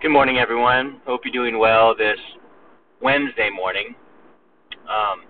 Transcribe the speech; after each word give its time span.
Good 0.00 0.12
morning, 0.12 0.38
everyone. 0.38 1.00
Hope 1.06 1.22
you're 1.24 1.32
doing 1.32 1.58
well 1.58 1.92
this 1.92 2.20
Wednesday 3.02 3.50
morning. 3.50 3.96
Um, 4.88 5.22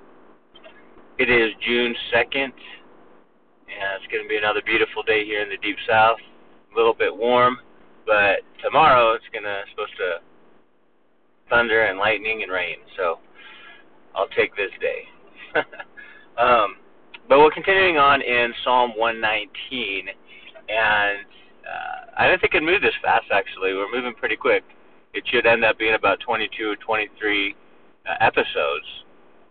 it 1.19 1.31
is 1.31 1.53
June 1.67 1.95
2nd, 2.13 2.53
and 2.53 2.53
it's 3.97 4.13
going 4.13 4.23
to 4.23 4.29
be 4.29 4.37
another 4.37 4.61
beautiful 4.67 5.03
day 5.05 5.25
here 5.25 5.41
in 5.41 5.49
the 5.49 5.57
Deep 5.63 5.79
South. 5.89 6.19
A 6.71 6.77
little 6.77 6.93
bit 6.93 7.17
warm, 7.17 7.57
but 8.05 8.41
tomorrow 8.63 9.15
it's 9.15 9.25
going 9.33 9.45
to 9.45 9.63
supposed 9.71 9.97
to 9.97 10.19
thunder 11.49 11.85
and 11.85 11.99
lightning 11.99 12.43
and 12.43 12.53
rain. 12.53 12.77
So 12.95 13.21
I'll 14.15 14.29
take 14.37 14.55
this 14.55 14.71
day. 14.83 15.01
um, 16.39 16.77
but 17.27 17.39
we're 17.39 17.53
continuing 17.53 17.97
on 17.97 18.21
in 18.21 18.53
Psalm 18.65 18.93
119, 18.99 20.09
and 20.69 21.25
I 22.19 22.27
didn't 22.27 22.41
think 22.41 22.55
it'd 22.55 22.67
move 22.67 22.83
this 22.83 22.99
fast. 23.01 23.27
Actually, 23.33 23.75
we're 23.75 23.91
moving 23.95 24.13
pretty 24.13 24.37
quick. 24.37 24.65
It 25.15 25.23
should 25.31 25.47
end 25.47 25.65
up 25.65 25.79
being 25.79 25.95
about 25.95 26.19
22 26.21 26.69
or 26.69 26.77
23 26.77 27.55
uh, 27.55 28.15
episodes. 28.21 28.87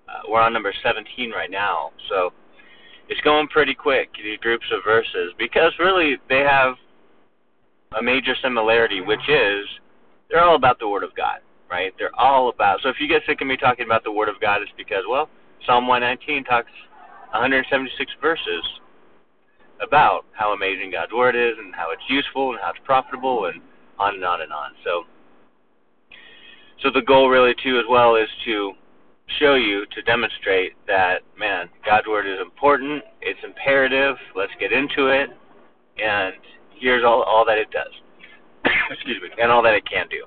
Uh, 0.07 0.27
we're 0.30 0.41
on 0.41 0.52
number 0.52 0.73
17 0.84 1.31
right 1.31 1.49
now, 1.49 1.91
so 2.09 2.31
it's 3.07 3.21
going 3.21 3.48
pretty 3.48 3.73
quick. 3.73 4.09
These 4.21 4.38
groups 4.40 4.66
of 4.71 4.84
verses, 4.84 5.34
because 5.40 5.71
really 5.80 6.17
they 6.27 6.40
have 6.40 6.76
a 7.98 8.03
major 8.03 8.35
similarity, 8.43 8.99
which 9.02 9.27
is 9.29 9.65
they're 10.29 10.43
all 10.43 10.55
about 10.55 10.77
the 10.79 10.88
Word 10.88 11.04
of 11.04 11.15
God, 11.15 11.40
right? 11.71 11.93
They're 11.98 12.15
all 12.20 12.49
about. 12.49 12.81
So 12.84 12.90
if 12.90 12.98
you 12.99 13.07
get 13.07 13.21
sick 13.26 13.40
of 13.41 13.48
me 13.48 13.55
talking 13.55 13.85
about 13.85 14.04
the 14.04 14.12
Word 14.12 14.27
of 14.27 14.40
God, 14.41 14.62
it's 14.62 14.71
because 14.77 15.04
well, 15.09 15.29
Psalm 15.65 15.88
119 15.88 16.43
talks 16.43 16.71
176 17.31 18.12
verses 18.21 18.63
about 19.81 20.26
how 20.31 20.54
amazing 20.54 20.91
God's 20.91 21.12
word 21.12 21.36
is 21.36 21.58
and 21.58 21.73
how 21.76 21.91
it's 21.91 22.04
useful 22.09 22.52
and 22.52 22.59
how 22.62 22.72
it's 22.72 22.80
profitable 22.84 23.45
and 23.45 23.62
on 23.99 24.16
and 24.16 24.23
on 24.23 24.41
and 24.41 24.52
on. 24.52 24.72
So 24.84 25.04
so 26.81 26.90
the 26.94 27.02
goal 27.02 27.30
really 27.30 27.55
too 27.63 27.80
as 27.80 27.85
well 27.90 28.16
is 28.16 28.29
to 28.46 28.74
show 29.40 29.55
you 29.55 29.85
to 29.93 30.01
demonstrate 30.04 30.74
that 30.88 31.21
man, 31.38 31.70
God's 31.85 32.07
word 32.07 32.27
is 32.27 32.40
important, 32.40 33.04
it's 33.21 33.40
imperative, 33.43 34.16
let's 34.35 34.54
get 34.60 34.71
into 34.71 35.07
it 35.07 35.29
and 35.98 36.35
here's 36.79 37.04
all 37.04 37.23
all 37.23 37.46
that 37.46 37.57
it 37.57 37.70
does. 37.71 37.91
Excuse 38.91 39.21
me, 39.21 39.29
and 39.41 39.51
all 39.51 39.63
that 39.63 39.73
it 39.73 39.84
can 39.90 40.07
do. 40.10 40.26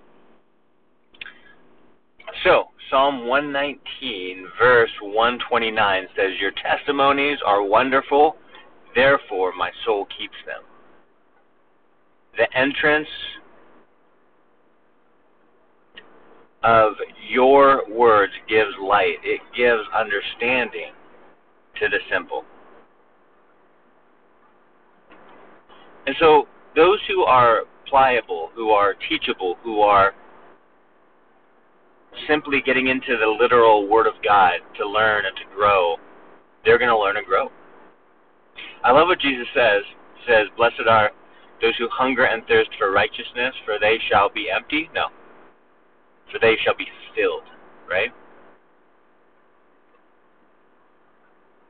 So, 2.44 2.66
Psalm 2.90 3.26
119, 3.26 4.46
verse 4.58 4.90
129 5.02 6.06
says, 6.16 6.30
Your 6.40 6.52
testimonies 6.52 7.38
are 7.44 7.62
wonderful, 7.62 8.36
Therefore, 8.94 9.52
my 9.56 9.70
soul 9.84 10.06
keeps 10.18 10.34
them. 10.46 10.62
The 12.36 12.46
entrance 12.56 13.08
of 16.62 16.94
your 17.28 17.88
words 17.88 18.32
gives 18.48 18.70
light, 18.82 19.16
it 19.22 19.40
gives 19.56 19.82
understanding 19.96 20.92
to 21.80 21.88
the 21.88 21.98
simple. 22.12 22.44
And 26.06 26.16
so, 26.18 26.46
those 26.76 26.98
who 27.08 27.22
are 27.24 27.62
pliable, 27.88 28.50
who 28.54 28.70
are 28.70 28.94
teachable, 29.08 29.56
who 29.62 29.80
are 29.80 30.14
simply 32.28 32.60
getting 32.64 32.88
into 32.88 33.16
the 33.16 33.26
literal 33.26 33.88
Word 33.88 34.06
of 34.06 34.14
God 34.24 34.54
to 34.78 34.88
learn 34.88 35.24
and 35.26 35.36
to 35.36 35.42
grow, 35.54 35.96
they're 36.64 36.78
going 36.78 36.90
to 36.90 36.98
learn 36.98 37.16
and 37.16 37.26
grow. 37.26 37.50
I 38.82 38.92
love 38.92 39.08
what 39.08 39.20
Jesus 39.20 39.46
says. 39.54 39.82
He 40.16 40.32
says, 40.32 40.46
Blessed 40.56 40.88
are 40.88 41.10
those 41.60 41.76
who 41.78 41.88
hunger 41.90 42.24
and 42.24 42.46
thirst 42.46 42.70
for 42.78 42.90
righteousness, 42.90 43.54
for 43.64 43.78
they 43.78 43.98
shall 44.10 44.30
be 44.30 44.48
empty. 44.50 44.88
No. 44.94 45.06
For 46.32 46.38
they 46.38 46.56
shall 46.64 46.76
be 46.76 46.86
filled. 47.14 47.44
Right? 47.88 48.10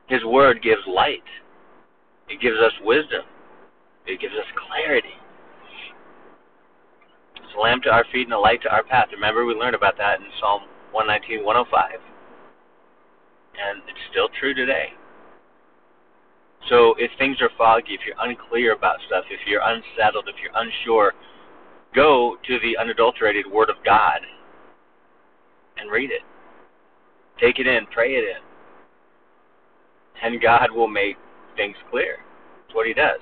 His 0.07 0.23
word 0.23 0.61
gives 0.61 0.81
light. 0.87 1.23
It 2.29 2.41
gives 2.41 2.57
us 2.57 2.73
wisdom. 2.83 3.23
It 4.05 4.19
gives 4.19 4.33
us 4.33 4.45
clarity. 4.67 5.15
It's 7.35 7.57
a 7.57 7.59
lamp 7.59 7.83
to 7.83 7.89
our 7.89 8.05
feet 8.11 8.27
and 8.27 8.33
a 8.33 8.39
light 8.39 8.61
to 8.63 8.69
our 8.69 8.83
path. 8.83 9.07
Remember, 9.11 9.45
we 9.45 9.53
learned 9.53 9.75
about 9.75 9.97
that 9.97 10.19
in 10.19 10.27
Psalm 10.39 10.61
119, 10.91 11.45
105. 11.45 11.99
And 13.59 13.81
it's 13.87 13.99
still 14.09 14.29
true 14.39 14.53
today. 14.53 14.93
So 16.69 16.95
if 16.97 17.11
things 17.17 17.37
are 17.41 17.49
foggy, 17.57 17.93
if 17.93 18.01
you're 18.05 18.15
unclear 18.19 18.73
about 18.73 18.97
stuff, 19.07 19.25
if 19.29 19.39
you're 19.47 19.61
unsettled, 19.61 20.27
if 20.27 20.35
you're 20.41 20.55
unsure, 20.55 21.13
go 21.95 22.37
to 22.45 22.59
the 22.59 22.77
unadulterated 22.77 23.45
Word 23.47 23.69
of 23.69 23.77
God 23.83 24.19
and 25.77 25.91
read 25.91 26.11
it. 26.11 26.21
Take 27.39 27.59
it 27.59 27.67
in, 27.67 27.85
pray 27.87 28.13
it 28.13 28.23
in. 28.23 28.41
And 30.23 30.41
God 30.41 30.71
will 30.71 30.87
make 30.87 31.17
things 31.55 31.75
clear. 31.89 32.17
That's 32.67 32.75
what 32.75 32.87
He 32.87 32.93
does. 32.93 33.19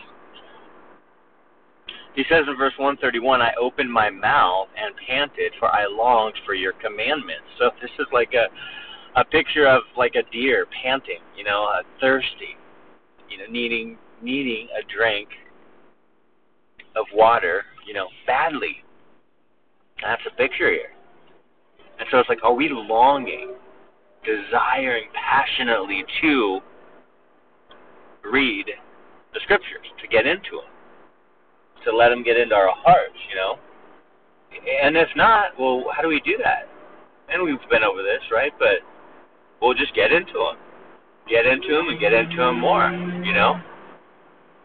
He 2.15 2.23
says 2.27 2.43
in 2.47 2.57
verse 2.57 2.73
131, 2.77 3.41
I 3.41 3.53
opened 3.59 3.91
my 3.91 4.09
mouth 4.09 4.67
and 4.75 4.93
panted, 5.07 5.53
for 5.57 5.73
I 5.73 5.85
longed 5.85 6.35
for 6.45 6.53
your 6.53 6.73
commandments. 6.73 7.47
So 7.57 7.69
this 7.81 7.91
is 7.97 8.07
like 8.11 8.33
a, 8.33 8.47
a 9.17 9.23
picture 9.23 9.67
of 9.67 9.83
like 9.95 10.15
a 10.15 10.29
deer 10.29 10.67
panting, 10.83 11.21
you 11.37 11.45
know, 11.45 11.65
uh, 11.65 11.83
thirsty 12.01 12.57
you 13.29 13.37
know, 13.37 13.45
needing 13.49 13.97
needing 14.21 14.67
a 14.77 14.83
drink 14.93 15.29
of 16.95 17.05
water, 17.13 17.63
you 17.87 17.93
know, 17.93 18.07
badly. 18.27 18.83
That's 20.01 20.21
a 20.27 20.35
picture 20.35 20.71
here. 20.71 20.91
And 21.99 22.07
so 22.11 22.19
it's 22.19 22.29
like, 22.29 22.43
are 22.43 22.53
we 22.53 22.69
longing, 22.69 23.53
desiring 24.23 25.09
passionately 25.13 26.03
to 26.21 26.59
read 28.23 28.65
the 29.33 29.39
scriptures, 29.43 29.85
to 30.01 30.07
get 30.07 30.25
into 30.25 30.51
them, 30.51 30.71
to 31.85 31.95
let 31.95 32.09
them 32.09 32.23
get 32.23 32.37
into 32.37 32.55
our 32.55 32.71
hearts, 32.71 33.15
you 33.29 33.35
know? 33.35 33.55
And 34.83 34.97
if 34.97 35.09
not, 35.15 35.51
well, 35.59 35.85
how 35.95 36.01
do 36.01 36.07
we 36.07 36.21
do 36.25 36.37
that? 36.43 36.67
And 37.31 37.43
we've 37.43 37.59
been 37.69 37.83
over 37.83 38.01
this, 38.01 38.23
right? 38.31 38.51
But 38.57 38.81
we'll 39.61 39.75
just 39.75 39.93
get 39.93 40.11
into 40.11 40.33
them 40.33 40.57
get 41.29 41.45
into 41.45 41.69
them 41.69 41.87
and 41.89 41.99
get 41.99 42.11
into 42.11 42.37
them 42.37 42.59
more. 42.59 42.89
You 43.29 43.35
know, 43.35 43.61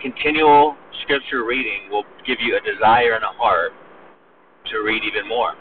continual 0.00 0.74
scripture 1.02 1.44
reading 1.44 1.90
will 1.90 2.04
give 2.26 2.38
you 2.40 2.56
a 2.56 2.64
desire 2.64 3.12
and 3.12 3.22
a 3.22 3.36
heart 3.36 3.72
to 4.72 4.78
read 4.78 5.04
even 5.04 5.28
more. 5.28 5.52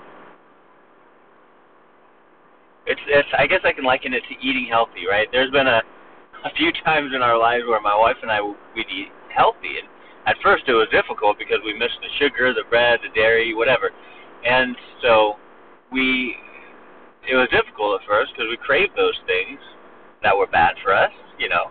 It's, 2.87 3.01
it's 3.07 3.27
I 3.37 3.45
guess 3.45 3.59
I 3.65 3.73
can 3.73 3.83
liken 3.83 4.13
it 4.13 4.23
to 4.31 4.35
eating 4.39 4.67
healthy, 4.71 5.03
right? 5.03 5.27
There's 5.33 5.51
been 5.51 5.67
a 5.67 5.83
a 6.45 6.55
few 6.55 6.71
times 6.85 7.11
in 7.13 7.21
our 7.21 7.37
lives 7.37 7.65
where 7.67 7.81
my 7.81 7.91
wife 7.93 8.15
and 8.21 8.31
I 8.31 8.39
we'd 8.39 8.87
eat 8.87 9.11
healthy, 9.35 9.83
and 9.83 9.87
at 10.25 10.39
first 10.41 10.63
it 10.69 10.73
was 10.73 10.87
difficult 10.89 11.37
because 11.37 11.59
we 11.65 11.73
missed 11.73 11.99
the 11.99 12.07
sugar, 12.23 12.53
the 12.53 12.63
bread, 12.69 13.01
the 13.03 13.11
dairy, 13.13 13.53
whatever, 13.53 13.91
and 14.45 14.77
so 15.01 15.35
we 15.91 16.37
it 17.27 17.35
was 17.35 17.49
difficult 17.51 17.99
at 17.99 18.07
first 18.07 18.31
because 18.31 18.47
we 18.49 18.55
craved 18.55 18.95
those 18.95 19.19
things, 19.27 19.59
that 20.23 20.31
were 20.37 20.47
bad 20.47 20.75
for 20.81 20.95
us, 20.95 21.11
you 21.37 21.49
know. 21.49 21.67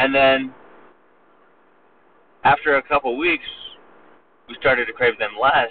And 0.00 0.14
then 0.14 0.54
after 2.42 2.76
a 2.76 2.82
couple 2.82 3.18
weeks, 3.18 3.44
we 4.48 4.56
started 4.58 4.86
to 4.86 4.94
crave 4.94 5.18
them 5.18 5.32
less, 5.40 5.68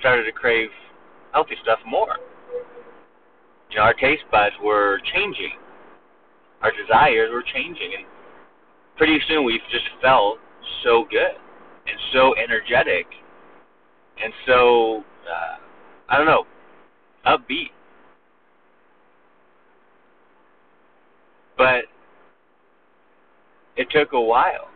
started 0.00 0.24
to 0.24 0.32
crave 0.32 0.68
healthy 1.32 1.54
stuff 1.62 1.78
more. 1.86 2.16
You 3.70 3.76
know, 3.76 3.82
our 3.82 3.94
taste 3.94 4.24
buds 4.32 4.56
were 4.60 4.98
changing. 5.14 5.52
Our 6.60 6.72
desires 6.72 7.30
were 7.32 7.44
changing 7.54 7.92
and 7.96 8.04
pretty 8.96 9.20
soon 9.28 9.44
we've 9.44 9.60
just 9.70 9.84
felt 10.02 10.38
so 10.82 11.06
good 11.08 11.38
and 11.86 11.96
so 12.12 12.34
energetic 12.34 13.06
and 14.20 14.32
so 14.44 15.04
uh, 15.22 15.56
I 16.08 16.16
don't 16.16 16.26
know, 16.26 16.46
upbeat 17.24 17.70
But 21.56 21.84
it 23.78 23.88
took 23.90 24.12
a 24.12 24.20
while. 24.20 24.68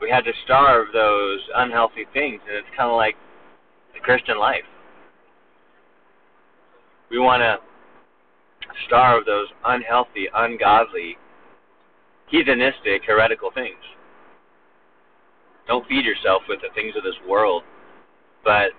We 0.00 0.10
had 0.10 0.24
to 0.24 0.32
starve 0.44 0.88
those 0.92 1.40
unhealthy 1.54 2.06
things, 2.12 2.40
and 2.46 2.56
it's 2.56 2.76
kind 2.76 2.90
of 2.90 2.96
like 2.96 3.16
the 3.94 4.00
Christian 4.00 4.38
life. 4.38 4.66
We 7.10 7.18
want 7.18 7.40
to 7.40 7.58
starve 8.86 9.24
those 9.24 9.48
unhealthy, 9.64 10.28
ungodly, 10.34 11.16
heathenistic, 12.32 13.04
heretical 13.06 13.50
things. 13.54 13.80
Don't 15.66 15.86
feed 15.86 16.04
yourself 16.04 16.42
with 16.48 16.60
the 16.60 16.74
things 16.74 16.94
of 16.96 17.04
this 17.04 17.18
world, 17.28 17.62
but 18.44 18.70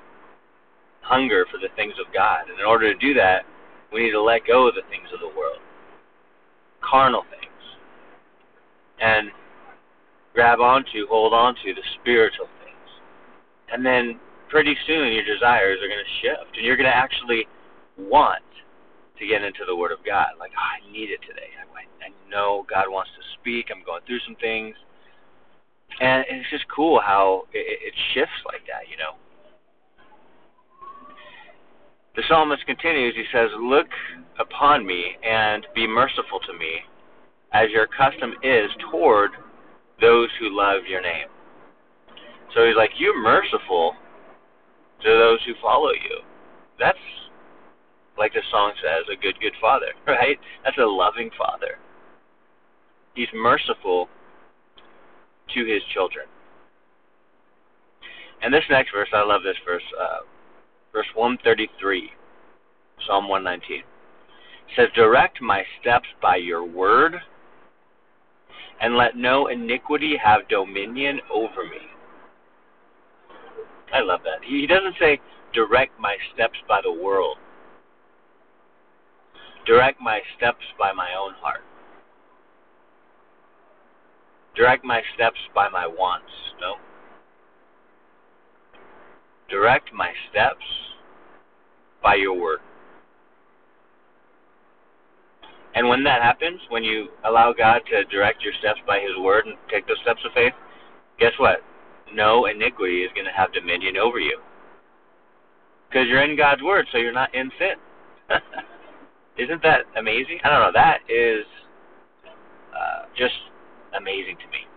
hunger 1.02 1.46
for 1.52 1.58
the 1.58 1.74
things 1.76 1.94
of 2.06 2.14
God. 2.14 2.50
And 2.50 2.60
in 2.60 2.66
order 2.66 2.94
to 2.94 3.00
do 3.00 3.14
that, 3.14 3.44
we 3.94 4.04
need 4.04 4.12
to 4.12 4.22
let 4.22 4.46
go 4.46 4.68
of 4.68 4.76
the 4.76 4.88
things 4.90 5.08
of 5.14 5.20
the 5.20 5.28
world 5.28 5.60
carnal 6.82 7.24
things 7.30 7.41
and 9.02 9.32
grab 10.34 10.60
onto, 10.60 11.08
hold 11.10 11.34
onto 11.34 11.74
the 11.74 11.82
spiritual 12.00 12.48
things. 12.64 12.90
And 13.72 13.86
then 13.86 14.20
pretty 14.50 14.76
soon 14.86 15.14
your 15.14 15.26
desires 15.26 15.80
are 15.82 15.88
going 15.88 16.04
to 16.04 16.14
shift, 16.22 16.58
and 16.58 16.66
you're 16.66 16.78
going 16.78 16.90
to 16.90 16.96
actually 16.96 17.48
want 17.98 18.44
to 19.20 19.28
get 19.28 19.44
into 19.44 19.62
the 19.68 19.76
Word 19.76 19.92
of 19.92 20.00
God. 20.06 20.28
Like, 20.40 20.52
oh, 20.56 20.70
I 20.78 20.92
need 20.92 21.10
it 21.10 21.20
today. 21.28 21.50
I, 21.58 22.06
I 22.06 22.10
know 22.30 22.66
God 22.70 22.86
wants 22.90 23.12
to 23.18 23.24
speak. 23.40 23.68
I'm 23.72 23.84
going 23.84 24.02
through 24.06 24.20
some 24.26 24.36
things, 24.36 24.76
and 26.00 26.26
it's 26.30 26.50
just 26.50 26.66
cool 26.74 27.00
how 27.00 27.44
it, 27.54 27.80
it 27.82 27.94
shifts 28.14 28.42
like 28.46 28.62
that, 28.68 28.90
you 28.90 28.98
know. 28.98 29.14
The 32.16 32.24
psalmist 32.28 32.66
continues. 32.66 33.16
He 33.16 33.24
says, 33.32 33.50
"Look 33.58 33.88
upon 34.38 34.86
me 34.86 35.16
and 35.24 35.66
be 35.74 35.88
merciful 35.88 36.40
to 36.46 36.54
me, 36.54 36.84
as 37.54 37.70
your 37.72 37.88
custom 37.88 38.34
is 38.44 38.70
toward 38.90 39.32
those 40.00 40.30
who 40.40 40.50
love 40.50 40.86
your 40.88 41.02
name." 41.02 41.28
So 42.54 42.66
he's 42.66 42.76
like, 42.76 42.92
"You're 43.00 43.18
merciful 43.18 43.96
to 45.02 45.10
those 45.10 45.44
who 45.44 45.54
follow 45.56 45.92
you." 45.92 46.22
That's 46.80 46.98
like 48.18 48.34
the 48.34 48.42
song 48.52 48.74
says, 48.82 49.06
a 49.12 49.20
good, 49.20 49.40
good 49.40 49.56
father, 49.60 49.88
right? 50.08 50.38
That's 50.64 50.78
a 50.78 50.86
loving 50.86 51.32
father. 51.38 51.80
He's 53.16 53.28
merciful 53.34 54.08
to 55.56 55.66
his 55.66 55.82
children. 55.94 56.26
And 58.42 58.54
this 58.54 58.64
next 58.70 58.92
verse, 58.94 59.10
I 59.14 59.24
love 59.24 59.42
this 59.44 59.58
verse, 59.66 59.84
uh, 60.00 60.20
verse 60.94 61.08
133, 61.16 62.12
Psalm 63.08 63.28
119. 63.28 63.84
says, 64.76 64.88
Direct 64.96 65.42
my 65.42 65.64
steps 65.80 66.08
by 66.22 66.38
your 66.38 66.64
word, 66.64 67.16
and 68.82 68.98
let 68.98 69.16
no 69.16 69.48
iniquity 69.48 70.18
have 70.18 70.48
dominion 70.50 71.22
over 71.32 71.64
me. 71.64 71.88
I 73.94 74.02
love 74.02 74.22
that. 74.24 74.44
He 74.44 74.66
doesn't 74.68 74.96
say, 75.00 75.20
Direct 75.54 76.00
my 76.00 76.16
steps 76.34 76.58
by 76.68 76.80
the 76.82 76.92
world. 76.92 77.38
Direct 79.66 80.00
my 80.02 80.22
steps 80.38 80.64
by 80.80 80.92
my 80.94 81.10
own 81.20 81.34
heart. 81.42 81.62
Direct 84.56 84.84
my 84.84 85.02
steps 85.14 85.40
by 85.54 85.70
my 85.70 85.86
wants. 85.86 86.32
No. 86.60 86.76
Direct 89.50 89.94
my 89.94 90.12
steps 90.30 90.66
by 92.02 92.16
your 92.16 92.40
word. 92.40 92.60
And 95.74 95.88
when 95.88 96.04
that 96.04 96.22
happens, 96.22 96.60
when 96.70 96.84
you 96.84 97.08
allow 97.24 97.54
God 97.54 97.82
to 97.92 98.04
direct 98.06 98.44
your 98.44 98.54
steps 98.60 98.80
by 98.86 99.00
His 99.00 99.18
word 99.18 99.46
and 99.46 99.56
take 99.72 99.88
those 99.88 100.00
steps 100.04 100.20
of 100.26 100.34
faith, 100.34 100.54
guess 101.20 101.32
what? 101.38 101.60
No 102.14 102.46
iniquity 102.46 103.04
is 103.04 103.12
going 103.16 103.26
to 103.26 103.32
have 103.32 103.54
dominion 103.54 103.96
over 103.98 104.20
you. 104.20 104.40
Because 105.90 106.08
you're 106.08 106.24
in 106.24 106.38
God's 106.38 106.62
word, 106.62 106.88
so 106.92 106.98
you're 106.98 107.14
not 107.14 107.34
in 107.34 107.52
sin. 107.58 107.76
Isn't 109.38 109.62
that 109.64 109.82
amazing? 109.98 110.40
I 110.44 110.50
don't 110.50 110.60
know. 110.60 110.72
That 110.74 111.00
is 111.08 111.46
uh, 112.76 113.06
just 113.18 113.36
amazing 113.98 114.38
to 114.38 114.48
me. 114.52 114.68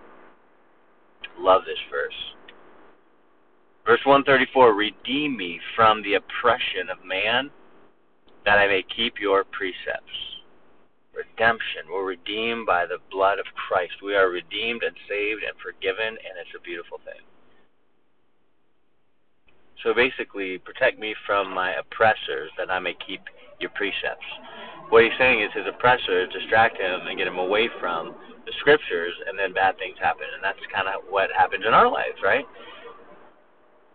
Love 1.39 1.63
this 1.67 1.79
verse. 1.91 2.15
Verse 3.85 4.01
134 4.05 4.75
Redeem 4.75 5.37
me 5.37 5.61
from 5.77 6.03
the 6.03 6.15
oppression 6.15 6.89
of 6.91 7.05
man, 7.05 7.51
that 8.45 8.59
I 8.59 8.67
may 8.67 8.85
keep 8.97 9.15
your 9.21 9.45
precepts. 9.45 10.34
Redemption. 11.15 11.87
We're 11.91 12.05
redeemed 12.05 12.67
by 12.67 12.87
the 12.87 12.99
blood 13.11 13.39
of 13.39 13.47
Christ. 13.55 14.03
We 14.03 14.15
are 14.15 14.29
redeemed 14.29 14.83
and 14.83 14.97
saved 15.09 15.43
and 15.47 15.55
forgiven, 15.63 16.19
and 16.19 16.35
it's 16.43 16.55
a 16.59 16.61
beautiful 16.61 16.99
thing. 17.05 17.23
So 19.83 19.95
basically, 19.95 20.59
protect 20.59 20.99
me 20.99 21.15
from 21.27 21.53
my 21.53 21.75
oppressors, 21.75 22.51
that 22.59 22.71
I 22.71 22.79
may 22.79 22.97
keep 23.07 23.21
your 23.61 23.71
precepts. 23.71 24.27
What 24.89 25.05
he's 25.05 25.17
saying 25.19 25.41
is 25.43 25.53
his 25.55 25.67
oppressors 25.69 26.33
distract 26.33 26.79
him 26.79 27.07
and 27.07 27.17
get 27.17 27.27
him 27.27 27.39
away 27.39 27.69
from 27.81 28.15
the 28.45 28.53
scriptures, 28.61 29.15
and 29.29 29.39
then 29.39 29.53
bad 29.53 29.79
things 29.79 29.97
happen. 30.01 30.27
And 30.35 30.43
that's 30.43 30.61
kind 30.73 30.89
of 30.89 31.05
what 31.09 31.31
happens 31.37 31.65
in 31.67 31.73
our 31.73 31.91
lives, 31.91 32.19
right? 32.23 32.45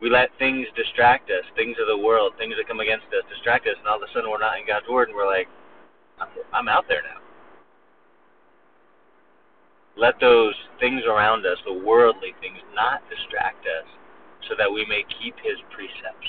We 0.02 0.10
let 0.10 0.30
things 0.40 0.66
distract 0.76 1.30
us, 1.30 1.44
things 1.56 1.76
of 1.82 1.88
the 1.88 1.98
world, 1.98 2.34
things 2.38 2.56
that 2.56 2.68
come 2.68 2.80
against 2.80 3.12
us 3.12 3.28
distract 3.28 3.68
us, 3.68 3.76
and 3.78 3.88
all 3.88 3.98
of 3.98 4.04
a 4.04 4.12
sudden 4.14 4.32
we're 4.32 4.40
not 4.40 4.58
in 4.58 4.66
God's 4.66 4.88
Word, 4.88 5.10
and 5.10 5.18
we're 5.18 5.28
like, 5.28 5.48
I'm, 6.54 6.68
out 6.68 6.86
there 6.88 7.02
now. 7.02 7.20
Let 9.98 10.20
those 10.20 10.56
things 10.80 11.02
around 11.08 11.46
us, 11.46 11.58
the 11.66 11.74
worldly 11.74 12.34
things, 12.40 12.58
not 12.74 13.02
distract 13.10 13.66
us 13.66 13.88
so 14.48 14.56
that 14.58 14.72
we 14.72 14.86
may 14.86 15.04
keep 15.22 15.36
His 15.44 15.60
precepts. 15.72 16.28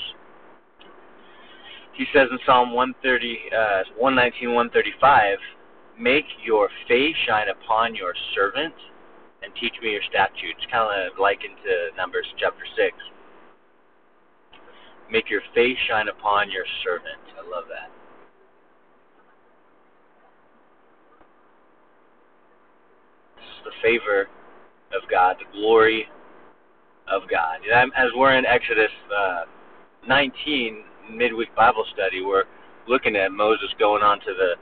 He 1.93 2.05
says 2.13 2.27
in 2.31 2.39
Psalm 2.45 2.73
130, 2.73 3.39
uh, 3.51 3.83
119, 3.97 4.53
135, 4.53 5.37
Make 5.99 6.25
your 6.43 6.69
face 6.87 7.15
shine 7.27 7.49
upon 7.49 7.95
your 7.95 8.13
servant 8.33 8.73
and 9.43 9.53
teach 9.59 9.75
me 9.83 9.91
your 9.91 10.05
statutes. 10.09 10.59
Kind 10.71 10.87
of 10.87 11.19
likened 11.19 11.55
to 11.63 11.95
Numbers 11.95 12.25
chapter 12.39 12.63
6. 12.75 12.95
Make 15.11 15.29
your 15.29 15.41
face 15.53 15.77
shine 15.87 16.07
upon 16.07 16.49
your 16.49 16.65
servant. 16.83 17.21
I 17.37 17.43
love 17.43 17.65
that. 17.67 17.91
the 23.63 23.70
favor 23.81 24.27
of 24.93 25.09
God, 25.09 25.37
the 25.39 25.57
glory 25.57 26.07
of 27.07 27.23
God. 27.29 27.59
As 27.73 28.09
we're 28.15 28.37
in 28.37 28.45
Exodus 28.45 28.91
uh, 29.15 29.43
19, 30.07 30.83
midweek 31.11 31.53
Bible 31.55 31.85
study, 31.93 32.21
we're 32.21 32.45
looking 32.87 33.15
at 33.15 33.31
Moses 33.31 33.69
going 33.79 34.03
onto 34.03 34.33
the 34.33 34.53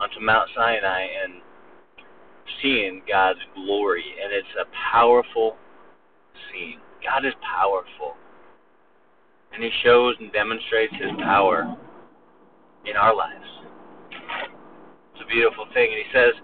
onto 0.00 0.20
Mount 0.20 0.48
Sinai 0.54 1.02
and 1.02 1.34
seeing 2.60 3.02
God's 3.08 3.38
glory, 3.54 4.04
and 4.22 4.32
it's 4.32 4.48
a 4.60 4.66
powerful 4.92 5.56
scene. 6.50 6.78
God 7.04 7.24
is 7.24 7.34
powerful, 7.40 8.14
and 9.52 9.62
He 9.62 9.70
shows 9.84 10.16
and 10.20 10.32
demonstrates 10.32 10.92
His 10.94 11.10
power 11.18 11.76
in 12.84 12.96
our 12.96 13.14
lives. 13.14 13.46
It's 15.14 15.22
a 15.22 15.26
beautiful 15.26 15.66
thing, 15.72 15.90
and 15.92 16.02
He 16.04 16.12
says, 16.12 16.34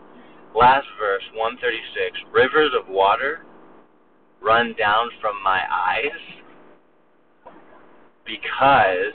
last 0.54 0.86
verse 0.98 1.22
136, 1.34 2.18
rivers 2.32 2.72
of 2.78 2.88
water 2.88 3.40
run 4.40 4.74
down 4.78 5.08
from 5.20 5.42
my 5.42 5.60
eyes 5.70 6.20
because 8.24 9.14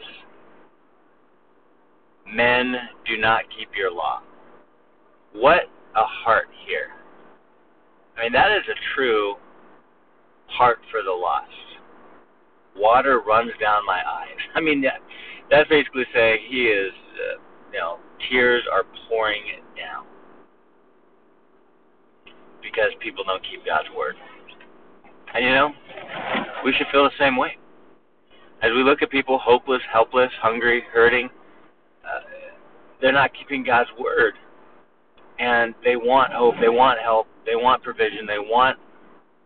men 2.28 2.76
do 3.06 3.18
not 3.18 3.44
keep 3.56 3.70
your 3.76 3.92
law. 3.92 4.22
What 5.34 5.64
a 5.96 6.04
heart 6.04 6.48
here. 6.68 6.90
I 8.18 8.24
mean, 8.24 8.34
that 8.34 8.52
is 8.52 8.64
a 8.70 8.96
true 8.96 9.36
heart 10.48 10.80
for 10.92 11.02
the 11.04 11.12
lost. 11.12 11.50
Water 12.76 13.22
runs 13.26 13.52
down 13.60 13.86
my 13.86 14.02
eyes. 14.08 14.38
I 14.56 14.62
mean, 14.62 14.82
that, 14.82 15.02
that's 15.50 15.70
basically 15.70 16.06
saying 16.14 16.40
he 16.50 16.64
is, 16.64 16.92
uh, 17.16 17.42
you 17.72 17.80
know, 17.80 17.98
tears 18.30 18.64
are 18.72 18.84
pouring 19.08 19.42
it 19.48 19.64
down 19.80 20.06
because 22.74 22.92
people 23.00 23.24
don't 23.24 23.44
keep 23.44 23.66
God's 23.66 23.88
word. 23.96 24.16
And 25.34 25.46
you 25.46 25.52
know, 25.52 25.72
we 26.66 26.74
should 26.74 26.88
feel 26.92 27.04
the 27.04 27.12
same 27.20 27.38
way. 27.38 27.58
As 28.62 28.72
we 28.72 28.84
look 28.84 29.02
at 29.02 29.10
people 29.10 29.38
hopeless, 29.40 29.82
helpless, 29.92 30.32
hungry, 30.42 30.84
hurting, 30.92 31.30
uh, 32.06 32.20
they're 33.02 33.12
not 33.12 33.32
keeping 33.34 33.64
God's 33.64 33.90
word. 34.00 34.34
And 35.40 35.74
they 35.84 35.96
want 35.96 36.32
hope, 36.32 36.56
they 36.62 36.70
want 36.70 37.00
help, 37.00 37.28
they 37.46 37.56
want 37.56 37.84
provision, 37.84 38.26
they 38.26 38.40
want 38.40 38.78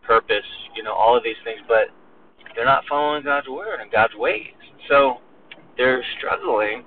purpose, 0.03 0.45
you 0.75 0.83
know, 0.83 0.93
all 0.93 1.17
of 1.17 1.23
these 1.23 1.37
things, 1.43 1.59
but 1.67 1.87
they're 2.55 2.65
not 2.65 2.83
following 2.87 3.23
God's 3.23 3.47
word 3.47 3.79
and 3.81 3.91
God's 3.91 4.13
ways. 4.15 4.53
So 4.89 5.17
they're 5.77 6.03
struggling, 6.17 6.83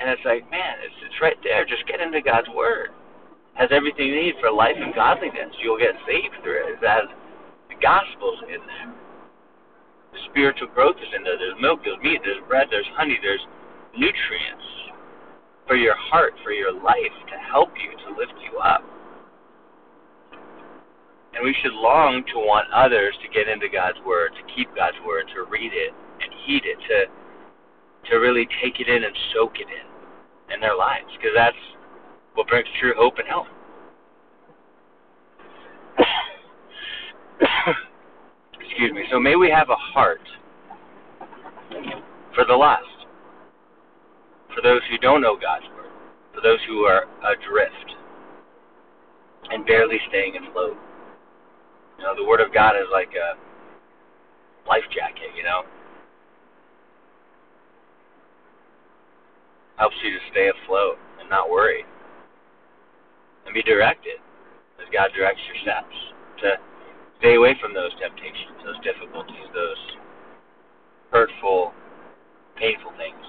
and 0.00 0.10
it's 0.10 0.22
like, 0.24 0.48
man, 0.50 0.76
it's 0.84 0.94
it's 1.04 1.20
right 1.20 1.36
there. 1.42 1.64
Just 1.64 1.86
get 1.86 2.00
into 2.00 2.20
God's 2.20 2.48
word. 2.54 2.90
Has 3.54 3.70
everything 3.70 4.08
you 4.10 4.16
need 4.16 4.34
for 4.40 4.50
life 4.50 4.76
and 4.76 4.94
godliness. 4.94 5.54
You'll 5.62 5.78
get 5.78 5.94
saved 6.06 6.42
through 6.42 6.74
it. 6.74 6.78
Has 6.82 7.06
the 7.68 7.78
gospel's 7.80 8.42
in 8.50 8.58
there. 8.66 8.90
The 10.12 10.18
spiritual 10.30 10.68
growth 10.74 10.96
is 10.98 11.10
in 11.14 11.22
there. 11.22 11.38
There's 11.38 11.58
milk, 11.60 11.80
there's 11.84 11.98
meat, 12.02 12.20
there's 12.22 12.42
bread, 12.46 12.68
there's 12.70 12.86
honey, 12.94 13.18
there's 13.22 13.42
nutrients 13.94 14.66
for 15.66 15.76
your 15.76 15.94
heart, 15.96 16.34
for 16.42 16.52
your 16.52 16.72
life, 16.72 17.14
to 17.30 17.36
help 17.38 17.70
you, 17.78 17.90
to 17.90 18.18
lift 18.18 18.34
you 18.42 18.58
up. 18.58 18.82
And 21.34 21.42
we 21.42 21.54
should 21.62 21.74
long 21.74 22.22
to 22.32 22.38
want 22.38 22.70
others 22.70 23.14
to 23.22 23.28
get 23.28 23.48
into 23.48 23.66
God's 23.68 23.98
Word, 24.06 24.30
to 24.38 24.54
keep 24.54 24.70
God's 24.76 24.98
Word, 25.06 25.26
to 25.34 25.50
read 25.50 25.72
it 25.74 25.90
and 26.22 26.30
heed 26.46 26.62
it, 26.64 26.78
to 26.88 27.10
to 28.10 28.16
really 28.18 28.46
take 28.62 28.80
it 28.80 28.88
in 28.88 29.02
and 29.02 29.16
soak 29.32 29.56
it 29.58 29.66
in 29.66 30.54
in 30.54 30.60
their 30.60 30.76
lives, 30.76 31.08
because 31.16 31.32
that's 31.34 31.56
what 32.34 32.48
brings 32.48 32.68
true 32.80 32.92
hope 32.96 33.14
and 33.18 33.28
health. 33.28 33.46
Excuse 38.60 38.92
me. 38.92 39.04
So 39.10 39.20
may 39.20 39.36
we 39.36 39.50
have 39.50 39.70
a 39.70 39.76
heart 39.76 40.20
for 42.34 42.44
the 42.46 42.54
lost, 42.54 43.06
for 44.54 44.60
those 44.62 44.80
who 44.90 44.98
don't 44.98 45.20
know 45.20 45.36
God's 45.40 45.66
word, 45.76 45.90
for 46.34 46.40
those 46.40 46.58
who 46.66 46.80
are 46.80 47.06
adrift 47.24 47.94
and 49.50 49.64
barely 49.64 49.98
staying 50.08 50.36
afloat. 50.36 50.76
You 51.98 52.04
know, 52.04 52.14
the 52.16 52.24
word 52.24 52.40
of 52.40 52.52
God 52.52 52.74
is 52.76 52.88
like 52.92 53.12
a 53.14 53.38
life 54.68 54.82
jacket, 54.92 55.30
you 55.36 55.44
know. 55.44 55.62
Helps 59.76 59.96
you 60.02 60.10
to 60.10 60.18
stay 60.30 60.50
afloat 60.50 60.98
and 61.20 61.30
not 61.30 61.50
worry. 61.50 61.84
Be 63.54 63.62
directed 63.62 64.18
as 64.82 64.90
God 64.92 65.14
directs 65.14 65.40
your 65.46 65.62
steps 65.62 65.94
to 66.42 66.58
stay 67.20 67.36
away 67.36 67.54
from 67.62 67.72
those 67.72 67.94
temptations, 68.02 68.58
those 68.66 68.82
difficulties, 68.82 69.46
those 69.54 69.78
hurtful, 71.12 71.72
painful 72.58 72.90
things. 72.98 73.22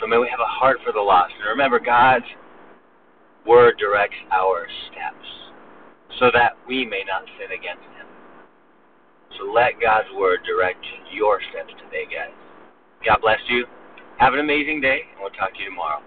So 0.00 0.06
may 0.06 0.16
we 0.16 0.28
have 0.32 0.40
a 0.40 0.48
heart 0.48 0.78
for 0.82 0.92
the 0.92 1.04
lost. 1.04 1.34
And 1.36 1.52
remember, 1.52 1.78
God's 1.78 2.24
word 3.46 3.76
directs 3.78 4.16
our 4.32 4.66
steps 4.88 5.28
so 6.18 6.30
that 6.32 6.56
we 6.66 6.86
may 6.86 7.04
not 7.06 7.28
sin 7.36 7.52
against 7.52 7.84
him. 7.92 8.08
So 9.36 9.52
let 9.52 9.76
God's 9.80 10.08
word 10.16 10.40
direct 10.48 10.80
your 11.12 11.40
steps 11.52 11.76
today, 11.84 12.08
guys. 12.08 12.32
God 13.04 13.20
bless 13.20 13.40
you. 13.48 13.66
Have 14.16 14.32
an 14.32 14.40
amazing 14.40 14.80
day, 14.80 15.00
and 15.12 15.20
we'll 15.20 15.30
talk 15.36 15.52
to 15.52 15.60
you 15.60 15.68
tomorrow. 15.68 16.00